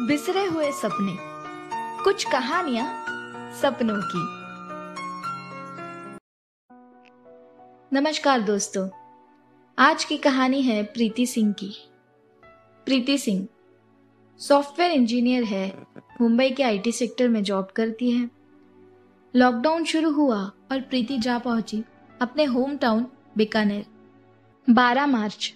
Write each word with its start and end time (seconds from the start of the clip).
बिसरे 0.00 0.44
हुए 0.44 0.72
सपने, 0.72 1.16
कुछ 2.04 2.24
कहानियाँ 2.24 2.84
सपनों 3.60 3.96
की। 4.04 4.20
नमस्कार 7.92 8.40
दोस्तों, 8.40 8.88
आज 9.78 10.04
की 10.04 10.16
कहानी 10.16 10.62
है 10.62 10.82
प्रीति 10.82 11.26
सिंह 11.26 11.52
की। 11.52 11.72
प्रीति 12.86 13.18
सिंह, 13.18 13.46
सॉफ्टवेयर 14.38 14.92
इंजीनियर 14.92 15.44
है, 15.44 15.82
मुंबई 16.20 16.50
के 16.50 16.62
आईटी 16.62 16.92
सेक्टर 16.92 17.28
में 17.28 17.42
जॉब 17.42 17.68
करती 17.76 18.10
है। 18.10 18.30
लॉकडाउन 19.34 19.84
शुरू 19.84 20.10
हुआ 20.10 20.38
और 20.72 20.80
प्रीति 20.80 21.18
जा 21.18 21.38
पहुँची 21.38 21.82
अपने 22.20 22.44
होम 22.44 22.76
टाउन 22.76 23.06
बीकानेर। 23.36 23.84
12 24.68 25.06
मार्च, 25.06 25.54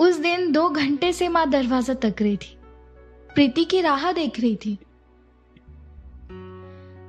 उस 0.00 0.16
दिन 0.16 0.52
दो 0.52 0.68
घंटे 0.68 1.12
से 1.12 1.28
माँ 1.28 1.50
दरवाज़ा 1.50 1.94
तक 1.94 2.14
रही 2.20 2.36
थी। 2.36 2.56
प्रीति 3.34 3.64
की 3.64 3.80
राह 3.80 4.10
देख 4.12 4.40
रही 4.40 4.56
थी। 4.56 4.78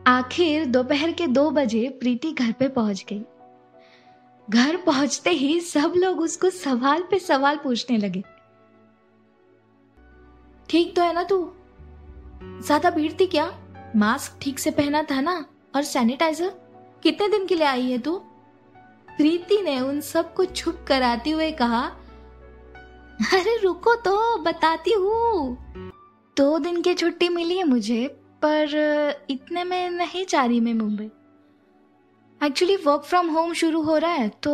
आखिर 0.08 0.66
दोपहर 0.66 1.12
के 1.12 1.28
दो 1.28 1.50
बजे 1.52 1.88
प्रीति 2.00 2.32
घर 2.32 2.52
पे 2.52 2.68
पहुँच 2.68 3.06
गई। 3.10 3.22
घर 4.48 4.78
पहुँचते 4.78 5.30
ही 5.30 5.60
सब 5.62 5.94
लोग 5.98 6.20
उसको 6.20 6.50
सवाल 6.50 7.04
पे 7.12 7.20
सवाल 7.20 7.58
पूछने 7.58 7.98
लगे। 7.98 8.24
ठीक 10.70 10.96
तो 10.96 11.02
है 11.02 11.14
ना 11.14 11.24
तू? 11.24 11.38
ज़्यादा 12.44 12.90
भीड़ 12.90 13.12
थी 13.20 13.28
क्या? 13.28 13.52
मास्क 13.96 14.38
ठीक 14.42 14.60
से 14.60 14.72
पहना 14.72 15.04
था 15.04 15.22
ना? 15.22 15.46
और 15.76 15.84
सैनिटाइजर? 15.84 16.52
कितने 17.04 17.28
दिन 17.28 17.46
के 17.46 17.56
लिए 17.56 17.68
आई 17.68 17.90
है 17.92 17.98
तू? 17.98 18.18
प्रीति 19.10 19.62
ने 19.62 19.80
उन 19.80 20.00
सबको 20.02 20.46
छुप 20.46 20.86
कराते 20.88 21.32
हुए 21.32 21.52
कहा, 21.52 21.82
अरे 23.34 23.58
रुको 23.58 23.96
तो 23.96 24.38
बताती 24.38 24.94
हूँ। 24.94 25.91
दो 26.42 26.58
दिन 26.60 26.82
की 26.82 26.94
छुट्टी 26.94 27.30
मिली 27.30 27.58
है 27.58 27.64
मुझे, 27.64 28.08
पर 28.46 29.26
इतने 29.30 29.64
में 29.64 29.90
नहीं 29.90 30.26
जा 30.26 30.46
रही 30.46 30.60
मैं 30.60 30.74
Mumbai. 30.74 31.10
Actually 32.42 32.76
work 32.76 33.02
from 33.02 33.30
home 33.30 33.54
शुरू 33.54 33.82
हो 33.82 33.98
रहा 33.98 34.12
है 34.12 34.30
तो 34.30 34.54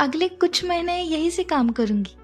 अगले 0.00 0.28
कुछ 0.28 0.64
महीने 0.64 1.00
यही 1.02 1.30
से 1.30 1.44
काम 1.44 1.68
करूँगी। 1.68 2.16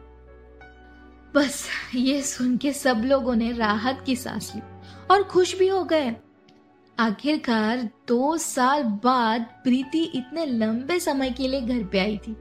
बस, 1.34 1.66
ये 1.94 2.22
सुन 2.22 2.56
के 2.56 2.72
सब 2.72 3.02
लोगों 3.04 3.36
ने 3.36 3.52
राहत 3.52 4.02
की 4.06 4.16
सांस 4.16 4.52
ली 4.56 4.62
और 5.10 5.22
खुश 5.22 5.58
भी 5.58 5.68
हो 5.68 5.82
गए। 5.84 6.14
आखिरकार, 6.98 7.88
दो 8.08 8.36
साल 8.36 8.82
बाद 8.82 9.40
प्रीति 9.64 10.04
इतने 10.14 10.46
लंबे 10.46 11.00
समय 11.00 11.30
के 11.30 11.48
लिए 11.48 11.60
घर 11.60 11.84
पे 11.84 11.98
आई 11.98 12.18
थी। 12.18 12.36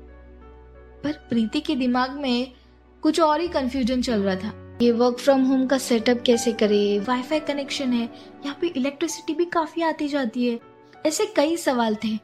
पर 1.04 1.26
प्रीति 1.30 1.62
के 1.62 1.76
दिमाग 1.76 2.12
में 2.12 2.54
कुछ 3.02 3.20
और 3.20 3.42
ही 3.42 3.48
कंफ्यूजन 3.48 4.02
चल 4.02 4.24
रहा 4.24 4.36
था। 4.36 4.67
ये 4.82 4.92
वर्क 4.92 5.18
फ्रॉम 5.18 5.44
होम 5.44 5.68
का 5.68 5.78
सेटअप 5.78 6.24
कैसे 6.26 6.54
करे? 6.54 7.00
वाईफाई 7.00 7.40
कनेक्शन 7.40 7.94
है। 7.94 8.10
यहाँ 8.46 8.58
पे 8.62 8.68
इलेक्ट्रिसिटी 8.68 9.34
भी 9.34 9.46
काफ़ी 9.46 9.82
आती 9.82 10.08
जाती 10.08 10.48
है। 10.48 10.60
ऐसे 11.06 11.26
कई 11.26 11.58
सवाल 11.58 11.96
थे। 11.96 12.20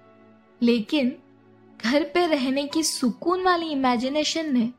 लेकिन 0.62 1.16
घर 1.86 2.04
पे 2.04 2.28
रहने 2.28 2.68
की 2.68 2.84
सुकून 2.84 3.44
वाली 3.44 3.66
इमेजिनेशन 3.66 4.54
ने 4.54 4.70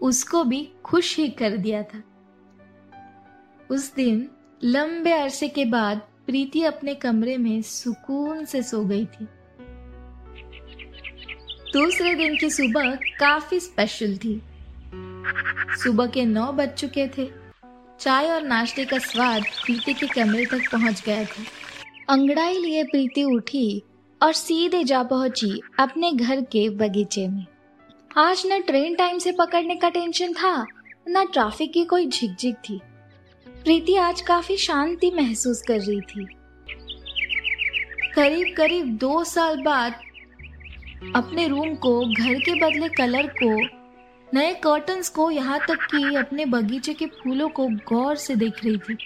उसको 0.00 0.44
भी 0.44 0.68
खुश 0.84 1.16
ही 1.16 1.28
कर 1.28 1.56
दिया 1.56 1.82
था। 1.82 2.02
उस 3.70 3.94
दिन, 3.94 4.28
लंबे 4.64 5.12
अरसे 5.12 5.48
के 5.48 5.64
बाद 5.64 5.98
प्रीति 5.98 6.62
अपने 6.62 6.94
कमरे 6.94 7.36
में 7.36 7.62
सुकून 7.62 8.44
से 8.44 8.62
सो 8.62 8.84
गई 8.84 9.04
थी। 9.04 9.24
दूसरे 11.72 12.14
दिन 12.14 12.36
की 12.36 12.50
सुबह 12.50 12.94
काफ़ी 12.94 13.60
स्पेशल 13.60 14.16
थी। 14.16 14.42
सुबह 15.82 16.06
के 16.06 16.24
नौ 16.24 16.52
बज 16.52 16.68
चुके 16.68 17.06
थे। 17.08 17.30
चाय 18.00 18.30
और 18.30 18.42
नाश्ते 18.42 18.84
का 18.84 18.98
स्वाद 18.98 19.42
प्रीति 19.42 19.92
के 19.92 20.06
कमरे 20.06 20.44
तक 20.44 20.70
पहुँच 20.72 21.02
गया 21.06 21.24
था। 21.24 21.44
अंगड़ाई 22.08 22.58
लिए 22.58 22.84
प्रीति 22.84 23.24
उठी 23.24 23.82
और 24.22 24.32
सीधे 24.32 24.84
जा 24.84 25.02
पहुँची 25.02 25.60
अपने 25.78 26.12
घर 26.12 26.40
के 26.40 26.68
बगीचे 26.70 27.28
में। 27.28 27.46
आज 28.16 28.42
न 28.46 28.60
ट्रेन 28.60 28.94
टाइम 28.94 29.18
से 29.18 29.32
पकड़ने 29.32 29.76
का 29.76 29.88
टेंशन 29.88 30.32
था, 30.32 30.66
न 31.08 31.26
ट्रैफ़िक 31.26 31.72
की 31.72 31.84
कोई 31.84 32.06
झिकझिक 32.06 32.54
थी। 32.54 32.80
प्रीति 33.64 33.94
आज 33.96 34.20
काफ़ी 34.20 34.56
शांति 34.56 35.10
महसूस 35.10 35.62
कर 35.62 35.80
रही 35.80 36.00
थी। 36.00 36.26
करीब 38.14 38.54
करीब 38.56 38.96
दो 38.96 39.24
साल 39.24 39.62
बाद 39.62 39.92
अपने 41.16 41.48
रूम 41.48 41.74
को, 41.74 42.00
घर 42.00 42.34
के 42.34 42.60
बदले 42.60 42.88
कलर 42.88 43.26
को 43.42 43.77
नए 44.34 44.54
कर्टन्स 44.54 45.08
को 45.08 45.30
यहाँ 45.30 45.58
तक 45.68 45.86
कि 45.90 46.14
अपने 46.16 46.44
बगीचे 46.44 46.94
के 46.94 47.06
फूलों 47.06 47.48
को 47.48 47.66
गौर 47.68 48.16
से 48.16 48.34
देख 48.36 48.64
रही 48.64 48.76
थी। 48.78 48.96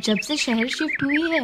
जब 0.00 0.18
से 0.18 0.36
शहर 0.36 0.68
शिफ्ट 0.68 1.02
हुई 1.02 1.30
है 1.30 1.40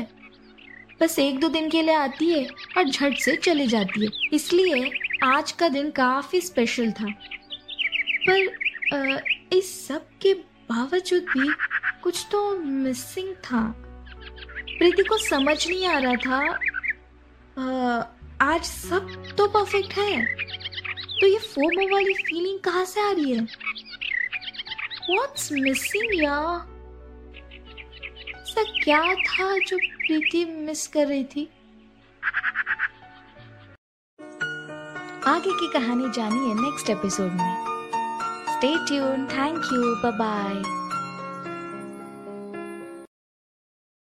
बस 1.00 1.18
एक 1.18 1.38
दो 1.40 1.48
दिन 1.48 1.70
के 1.70 1.82
लिए 1.82 1.94
आती 1.94 2.30
है 2.30 2.46
और 2.76 2.88
झट 2.88 3.14
से 3.14 3.36
चली 3.36 3.66
जाती 3.66 4.04
है। 4.04 4.10
इसलिए 4.32 4.90
आज 5.22 5.52
का 5.52 5.68
दिन 5.68 5.90
काफ़ी 5.90 6.40
स्पेशल 6.40 6.90
था। 6.90 7.06
पर 8.28 8.56
आ, 8.94 9.18
इस 9.52 9.88
सब 9.88 10.06
के 10.22 10.34
बावजूद 10.34 11.22
भी 11.22 11.48
कुछ 12.02 12.26
तो 12.32 12.58
मिसिंग 12.58 13.34
था। 13.34 13.62
प्रीति 14.78 15.02
को 15.02 15.18
समझ 15.18 15.68
नहीं 15.68 15.86
आ 15.86 15.98
रहा 15.98 16.14
था 16.16 16.58
आ, 17.58 18.02
आज 18.40 18.64
सब 18.64 19.34
तो 19.38 19.46
परफेक्ट 19.46 19.92
है। 19.92 20.49
तो 21.20 21.26
ये 21.26 21.38
फोमो 21.38 21.94
वाली 21.94 22.14
फीलिंग 22.14 22.60
कहाँ 22.60 22.84
से 22.84 23.00
आ 23.00 23.12
रही 23.12 23.32
है? 23.32 23.46
What's 25.10 25.52
missing 25.52 26.10
या 26.14 26.66
ऐसा 28.40 28.62
क्या 28.84 29.14
था 29.14 29.58
जो 29.58 29.76
प्रीति 29.76 30.44
मिस 30.44 30.86
कर 30.86 31.06
रही 31.06 31.24
थी? 31.24 31.48
आगे 35.26 35.52
की 35.52 35.72
कहानी 35.72 36.10
जानिए 36.10 36.54
नेक्स्ट 36.54 36.90
एपिसोड 36.90 37.32
में। 37.32 37.64
Stay 38.48 38.76
tune 38.76 39.26
thank 39.26 39.70
you 39.72 39.94
bye 39.94 40.12
bye 40.12 40.79